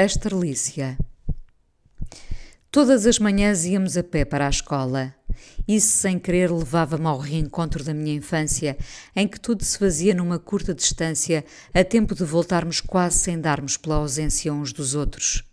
A 0.00 0.04
Estrelícia. 0.04 0.96
Todas 2.70 3.04
as 3.04 3.18
manhãs 3.18 3.66
íamos 3.66 3.98
a 3.98 4.02
pé 4.02 4.24
para 4.24 4.46
a 4.46 4.48
escola. 4.48 5.14
Isso 5.68 5.88
sem 5.88 6.18
querer 6.18 6.50
levava-me 6.50 7.04
ao 7.04 7.18
reencontro 7.18 7.84
da 7.84 7.92
minha 7.92 8.14
infância, 8.14 8.78
em 9.14 9.28
que 9.28 9.38
tudo 9.38 9.62
se 9.62 9.76
fazia 9.76 10.14
numa 10.14 10.38
curta 10.38 10.72
distância, 10.74 11.44
a 11.74 11.84
tempo 11.84 12.14
de 12.14 12.24
voltarmos 12.24 12.80
quase 12.80 13.18
sem 13.18 13.38
darmos 13.38 13.76
pela 13.76 13.96
ausência 13.96 14.50
uns 14.54 14.72
dos 14.72 14.94
outros. 14.94 15.44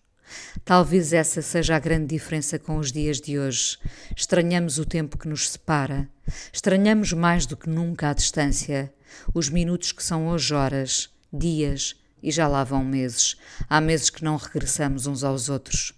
Talvez 0.64 1.12
essa 1.12 1.42
seja 1.42 1.76
a 1.76 1.80
grande 1.80 2.08
diferença 2.08 2.58
com 2.58 2.78
os 2.78 2.90
dias 2.90 3.20
de 3.20 3.38
hoje. 3.38 3.78
Estranhamos 4.16 4.80
o 4.80 4.86
tempo 4.86 5.18
que 5.18 5.28
nos 5.28 5.50
separa. 5.50 6.08
Estranhamos 6.54 7.12
mais 7.12 7.46
do 7.46 7.58
que 7.58 7.70
nunca 7.70 8.12
a 8.12 8.14
distância. 8.14 8.94
Os 9.34 9.50
minutos 9.50 9.92
que 9.92 10.02
são 10.02 10.30
hoje 10.30 10.54
horas, 10.54 11.10
dias, 11.34 11.98
e 12.22 12.32
já 12.32 12.48
lá 12.48 12.64
vão 12.64 12.84
meses. 12.84 13.38
Há 13.70 13.80
meses 13.80 14.10
que 14.10 14.24
não 14.24 14.38
regressamos 14.38 15.08
uns 15.08 15.24
aos 15.24 15.50
outros. 15.50 15.94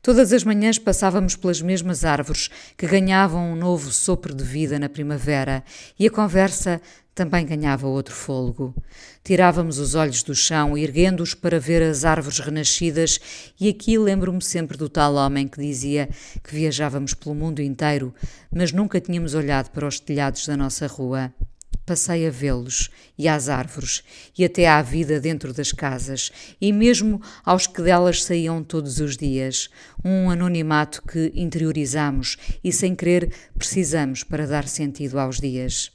Todas 0.00 0.32
as 0.32 0.44
manhãs 0.44 0.78
passávamos 0.78 1.36
pelas 1.36 1.60
mesmas 1.60 2.04
árvores 2.04 2.48
que 2.76 2.86
ganhavam 2.86 3.52
um 3.52 3.56
novo 3.56 3.90
sopro 3.90 4.34
de 4.34 4.44
vida 4.44 4.78
na 4.78 4.88
primavera 4.88 5.64
e 5.98 6.06
a 6.06 6.10
conversa 6.10 6.80
também 7.18 7.44
ganhava 7.44 7.88
outro 7.88 8.14
fôlego. 8.14 8.72
Tirávamos 9.24 9.78
os 9.78 9.96
olhos 9.96 10.22
do 10.22 10.36
chão, 10.36 10.78
erguendo-os 10.78 11.34
para 11.34 11.58
ver 11.58 11.82
as 11.82 12.04
árvores 12.04 12.38
renascidas, 12.38 13.18
e 13.60 13.68
aqui 13.68 13.98
lembro-me 13.98 14.40
sempre 14.40 14.78
do 14.78 14.88
tal 14.88 15.14
homem 15.14 15.48
que 15.48 15.60
dizia 15.60 16.08
que 16.44 16.54
viajávamos 16.54 17.14
pelo 17.14 17.34
mundo 17.34 17.60
inteiro, 17.60 18.14
mas 18.54 18.70
nunca 18.70 19.00
tínhamos 19.00 19.34
olhado 19.34 19.70
para 19.70 19.88
os 19.88 19.98
telhados 19.98 20.46
da 20.46 20.56
nossa 20.56 20.86
rua. 20.86 21.34
Passei 21.88 22.26
a 22.26 22.30
vê-los, 22.30 22.90
e 23.16 23.26
às 23.26 23.48
árvores, 23.48 24.04
e 24.36 24.44
até 24.44 24.68
à 24.68 24.82
vida 24.82 25.18
dentro 25.18 25.54
das 25.54 25.72
casas, 25.72 26.30
e 26.60 26.70
mesmo 26.70 27.18
aos 27.42 27.66
que 27.66 27.80
delas 27.80 28.24
saíam 28.24 28.62
todos 28.62 29.00
os 29.00 29.16
dias. 29.16 29.70
Um 30.04 30.28
anonimato 30.28 31.00
que 31.00 31.32
interiorizamos 31.34 32.36
e, 32.62 32.70
sem 32.70 32.94
querer, 32.94 33.32
precisamos 33.56 34.22
para 34.22 34.46
dar 34.46 34.68
sentido 34.68 35.18
aos 35.18 35.40
dias. 35.40 35.90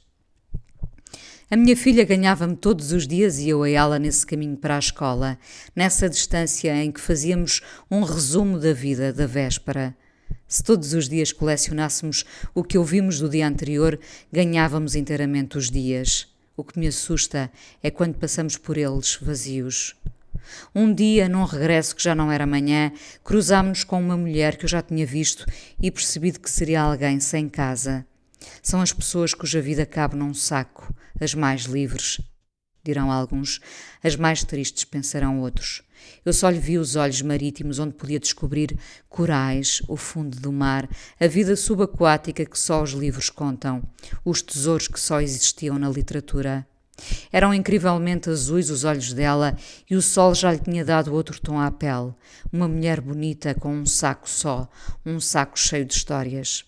A 1.48 1.56
minha 1.56 1.76
filha 1.76 2.04
ganhava-me 2.04 2.56
todos 2.56 2.90
os 2.90 3.06
dias 3.06 3.38
e 3.38 3.50
eu 3.50 3.62
a 3.62 3.70
ela 3.70 3.96
nesse 3.96 4.26
caminho 4.26 4.56
para 4.56 4.74
a 4.74 4.80
escola, 4.80 5.38
nessa 5.76 6.10
distância 6.10 6.74
em 6.74 6.90
que 6.90 7.00
fazíamos 7.00 7.60
um 7.88 8.02
resumo 8.02 8.58
da 8.58 8.72
vida 8.72 9.12
da 9.12 9.28
véspera. 9.28 9.96
Se 10.46 10.62
todos 10.62 10.92
os 10.92 11.08
dias 11.08 11.32
colecionássemos 11.32 12.24
o 12.54 12.62
que 12.62 12.78
ouvimos 12.78 13.18
do 13.18 13.28
dia 13.28 13.46
anterior, 13.46 13.98
ganhávamos 14.32 14.94
inteiramente 14.94 15.58
os 15.58 15.70
dias. 15.70 16.28
O 16.56 16.62
que 16.62 16.78
me 16.78 16.86
assusta 16.86 17.50
é 17.82 17.90
quando 17.90 18.14
passamos 18.14 18.56
por 18.56 18.76
eles 18.76 19.18
vazios. 19.20 19.96
Um 20.74 20.92
dia, 20.92 21.28
num 21.28 21.44
regresso 21.44 21.96
que 21.96 22.02
já 22.02 22.14
não 22.14 22.30
era 22.30 22.46
manhã, 22.46 22.92
cruzámos-nos 23.22 23.84
com 23.84 24.00
uma 24.00 24.16
mulher 24.16 24.56
que 24.56 24.64
eu 24.64 24.68
já 24.68 24.82
tinha 24.82 25.06
visto 25.06 25.46
e 25.80 25.90
percebido 25.90 26.40
que 26.40 26.50
seria 26.50 26.82
alguém 26.82 27.18
sem 27.18 27.48
casa. 27.48 28.06
São 28.62 28.80
as 28.80 28.92
pessoas 28.92 29.34
cuja 29.34 29.60
vida 29.60 29.86
cabe 29.86 30.16
num 30.16 30.34
saco, 30.34 30.94
as 31.20 31.34
mais 31.34 31.62
livres, 31.62 32.20
dirão 32.84 33.10
alguns, 33.10 33.60
as 34.02 34.14
mais 34.16 34.44
tristes, 34.44 34.84
pensarão 34.84 35.40
outros. 35.40 35.82
Eu 36.24 36.32
só 36.32 36.48
lhe 36.48 36.58
vi 36.58 36.78
os 36.78 36.96
olhos 36.96 37.22
marítimos 37.22 37.78
onde 37.78 37.94
podia 37.94 38.20
descobrir 38.20 38.78
corais, 39.08 39.82
o 39.88 39.96
fundo 39.96 40.38
do 40.38 40.52
mar, 40.52 40.88
a 41.18 41.26
vida 41.26 41.56
subaquática 41.56 42.44
que 42.44 42.58
só 42.58 42.82
os 42.82 42.90
livros 42.90 43.30
contam, 43.30 43.82
os 44.24 44.42
tesouros 44.42 44.88
que 44.88 45.00
só 45.00 45.20
existiam 45.20 45.78
na 45.78 45.88
literatura. 45.88 46.66
Eram 47.32 47.52
incrivelmente 47.52 48.30
azuis 48.30 48.70
os 48.70 48.84
olhos 48.84 49.12
dela 49.12 49.56
e 49.90 49.96
o 49.96 50.02
sol 50.02 50.34
já 50.34 50.52
lhe 50.52 50.60
tinha 50.60 50.84
dado 50.84 51.12
outro 51.12 51.40
tom 51.40 51.58
à 51.58 51.70
pele. 51.70 52.14
Uma 52.52 52.68
mulher 52.68 53.00
bonita 53.00 53.54
com 53.54 53.74
um 53.74 53.86
saco 53.86 54.30
só, 54.30 54.68
um 55.04 55.18
saco 55.18 55.58
cheio 55.58 55.84
de 55.84 55.94
histórias. 55.94 56.64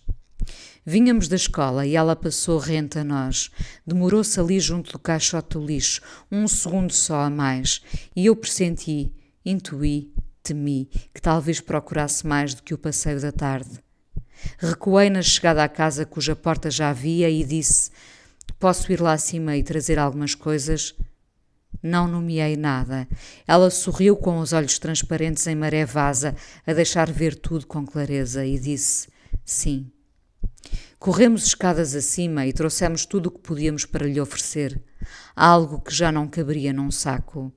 Vínhamos 0.85 1.27
da 1.27 1.37
escola 1.37 1.85
e 1.85 1.97
ela 1.97 2.15
passou 2.15 2.59
rente 2.59 2.99
a 2.99 3.05
nós. 3.05 3.51
Demorou-se 3.87 4.39
ali 4.39 4.61
junto 4.61 4.93
do 4.93 4.99
caixote 4.99 5.59
do 5.59 5.65
lixo, 5.65 6.01
um 6.31 6.47
segundo 6.47 6.93
só 6.93 7.23
a 7.23 7.31
mais, 7.31 7.83
e 8.15 8.27
eu 8.27 8.37
pressenti, 8.37 9.13
intuí, 9.45 10.13
temi 10.43 10.89
que 11.13 11.21
talvez 11.21 11.61
procurasse 11.61 12.25
mais 12.27 12.55
do 12.55 12.63
que 12.63 12.73
o 12.73 12.79
passeio 12.79 13.21
da 13.21 13.33
tarde. 13.33 13.81
Recuei 14.59 15.11
na 15.11 15.23
chegada 15.23 15.65
à 15.65 15.69
casa 15.69 16.07
cuja 16.07 16.37
porta 16.37 16.71
já 16.71 16.91
havia 16.91 17.29
e 17.29 17.45
disse: 17.45 17.91
Posso 18.59 18.93
ir 18.93 19.01
lá 19.01 19.13
acima 19.13 19.57
e 19.57 19.63
trazer 19.63 19.99
algumas 19.99 20.35
coisas? 20.35 20.95
Não 21.83 22.07
nomeei 22.07 22.57
nada. 22.57 23.09
Ela 23.47 23.71
sorriu 23.71 24.17
com 24.17 24.39
os 24.39 24.53
olhos 24.53 24.79
transparentes 24.79 25.47
em 25.47 25.55
maré 25.55 25.85
vasa, 25.85 26.35
a 26.67 26.73
deixar 26.73 27.11
ver 27.11 27.35
tudo 27.35 27.67
com 27.67 27.85
clareza, 27.85 28.47
e 28.47 28.59
disse: 28.59 29.09
Sim. 29.45 29.91
Corremos 30.99 31.45
escadas 31.47 31.95
acima 31.95 32.47
e 32.47 32.53
trouxemos 32.53 33.07
tudo 33.07 33.27
o 33.27 33.31
que 33.31 33.41
podíamos 33.41 33.85
para 33.85 34.07
lhe 34.07 34.21
oferecer, 34.21 34.83
algo 35.35 35.81
que 35.81 35.95
já 35.95 36.11
não 36.11 36.27
caberia 36.27 36.73
num 36.73 36.91
saco. 36.91 37.53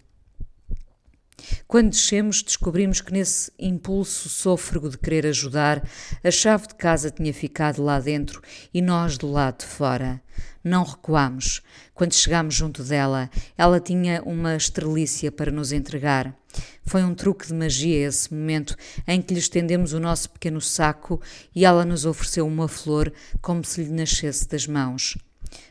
Quando 1.68 1.92
descemos, 1.92 2.42
descobrimos 2.42 3.02
que 3.02 3.14
nesse 3.14 3.52
impulso 3.60 4.30
sôfrego 4.30 4.90
de 4.90 4.98
querer 4.98 5.28
ajudar, 5.28 5.88
a 6.24 6.32
chave 6.32 6.68
de 6.68 6.76
casa 6.76 7.12
tinha 7.12 7.34
ficado 7.34 7.84
lá 7.84 8.00
dentro 8.00 8.42
e 8.74 8.82
nós 8.82 9.18
do 9.18 9.32
lado 9.32 9.60
de 9.60 9.66
fora. 9.66 10.22
Não 10.64 10.84
recuámos. 10.84 11.62
Quando 11.94 12.14
chegámos 12.14 12.56
junto 12.56 12.84
dela, 12.84 13.30
ela 13.58 13.80
tinha 13.80 14.22
uma 14.24 14.56
estrelícia 14.56 15.32
para 15.32 15.52
nos 15.52 15.72
entregar. 15.72 16.36
Foi 16.84 17.04
um 17.04 17.14
truque 17.14 17.48
de 17.48 17.54
magia 17.54 18.08
esse 18.08 18.34
momento 18.34 18.76
em 19.08 19.22
que 19.22 19.34
lhe 19.34 19.40
estendemos 19.40 19.94
o 19.94 20.00
nosso 20.00 20.30
pequeno 20.30 20.60
saco 20.60 21.22
e 21.56 21.66
ela 21.66 21.86
nos 21.86 22.06
ofereceu 22.06 22.48
uma 22.48 22.68
flor 22.68 23.14
como 23.42 23.64
se 23.64 23.84
lhe 23.84 23.92
nascesse 23.92 24.48
das 24.48 24.66
mãos. 24.66 25.18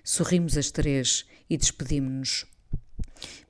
Sorrimos 0.05 0.57
as 0.57 0.71
três 0.71 1.25
e 1.51 1.57
despedimos-nos. 1.57 2.58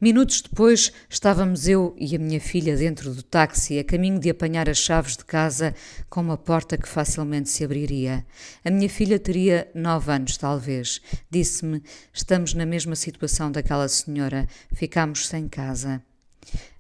Minutos 0.01 0.41
depois, 0.41 0.93
estávamos 1.11 1.67
eu 1.67 1.95
e 1.99 2.15
a 2.15 2.19
minha 2.19 2.41
filha 2.41 2.77
dentro 2.77 3.13
do 3.13 3.23
táxi, 3.23 3.79
a 3.79 3.85
caminho 3.85 4.21
de 4.21 4.31
apanhar 4.31 4.69
as 4.69 4.79
chaves 4.79 5.17
de 5.17 5.25
casa 5.25 5.75
com 6.09 6.21
uma 6.21 6.37
porta 6.37 6.79
que 6.79 6.89
facilmente 6.89 7.51
se 7.51 7.65
abriria. 7.65 8.25
A 8.65 8.71
minha 8.71 8.89
filha 8.89 9.19
teria 9.19 9.69
nove 9.75 10.13
anos, 10.13 10.37
talvez. 10.37 11.01
Disse-me: 11.29 11.83
Estamos 12.13 12.55
na 12.55 12.65
mesma 12.65 12.95
situação 12.95 13.51
daquela 13.51 13.89
senhora, 13.89 14.47
ficamos 14.73 15.27
sem 15.27 15.49
casa. 15.49 16.03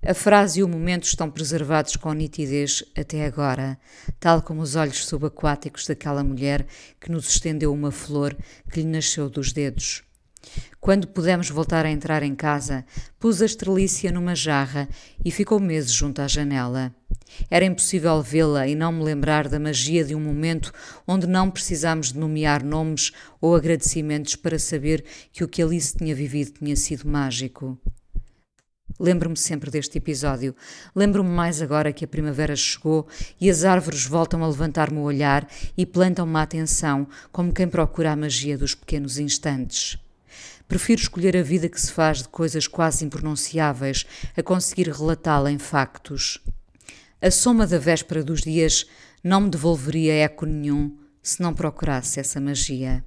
A 0.00 0.15
frase 0.15 0.60
e 0.60 0.62
o 0.62 0.69
momento 0.69 1.05
estão 1.05 1.31
preservados 1.31 1.97
com 1.97 2.12
nitidez 2.12 2.84
até 2.97 3.26
agora, 3.26 3.78
tal 4.20 4.41
como 4.41 4.62
os 4.62 4.76
olhos 4.76 5.05
subaquáticos 5.05 5.87
daquela 5.87 6.22
mulher 6.22 6.66
que 7.00 7.10
nos 7.10 7.28
estendeu 7.28 7.72
uma 7.72 7.91
flor 7.91 8.37
que 8.72 8.81
lhe 8.81 8.87
nasceu 8.87 9.28
dos 9.28 9.53
dedos. 9.53 10.07
Quando 10.88 11.06
pudemos 11.06 11.50
voltar 11.50 11.84
a 11.84 11.91
entrar 11.91 12.22
em 12.22 12.34
casa, 12.34 12.82
pus 13.21 13.43
a 13.43 13.44
estrelícia 13.44 14.10
numa 14.10 14.34
jarra 14.34 14.88
e 15.22 15.31
ficou 15.31 15.60
meses 15.60 15.93
junto 15.93 16.22
à 16.22 16.26
janela. 16.26 16.94
Era 17.50 17.66
impossível 17.66 18.22
vê-la 18.22 18.66
e 18.66 18.75
não 18.75 18.91
me 18.91 19.04
lembrar 19.04 19.49
da 19.49 19.60
magia 19.60 20.03
de 20.03 20.15
um 20.15 20.21
momento 20.21 20.72
onde 21.06 21.26
não 21.26 21.50
precisámos 21.50 22.10
de 22.10 22.19
nomear 22.19 22.65
nomes 22.65 23.12
ou 23.38 23.54
agradecimentos 23.54 24.34
para 24.34 24.59
saber 24.59 25.04
que 25.31 25.44
o 25.44 25.49
que 25.49 25.62
Alice 25.62 25.94
tinha 25.94 26.15
vivido 26.15 26.53
tinha 26.53 26.75
sido 26.75 27.06
mágico. 27.06 27.78
Lembro-me 28.99 29.37
sempre 29.37 29.70
deste 29.70 29.99
episódio. 29.99 30.56
Lembro-me 30.97 31.28
mais 31.28 31.60
agora 31.60 31.93
que 31.93 32.06
a 32.06 32.09
primavera 32.09 32.56
chegou 32.56 33.06
e 33.38 33.50
as 33.50 33.62
árvores 33.62 34.06
voltam 34.06 34.43
a 34.43 34.49
levantar-me 34.49 34.97
o 34.97 35.03
olhar 35.03 35.47
e 35.76 35.84
plantam-me 35.84 36.38
a 36.38 36.41
atenção, 36.41 37.06
como 37.31 37.52
quem 37.52 37.69
procura 37.69 38.12
a 38.12 38.17
magia 38.17 38.56
dos 38.56 38.75
pequenos 38.75 39.19
instantes. 39.19 39.99
Prefiro 40.69 41.00
escolher 41.00 41.35
a 41.35 41.43
vida 41.43 41.67
que 41.67 41.81
se 41.81 41.91
faz 41.91 42.19
de 42.19 42.29
coisas 42.29 42.67
quase 42.67 43.03
impronunciáveis 43.03 44.05
a 44.37 44.43
conseguir 44.43 44.91
relatá-la 44.91 45.50
em 45.50 45.59
factos. 45.59 46.38
A 47.23 47.31
soma 47.31 47.67
da 47.67 47.79
véspera 47.79 48.23
dos 48.23 48.43
dias 48.43 48.87
não 49.25 49.41
me 49.41 49.50
devolveria 49.50 50.12
eco 50.12 50.44
nenhum 50.44 50.94
se 51.23 51.41
não 51.41 51.55
procurasse 51.55 52.20
essa 52.20 52.38
magia. 52.38 53.03